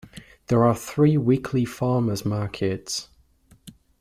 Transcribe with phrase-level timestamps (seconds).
[0.47, 3.09] There are three weekly farmers' markets.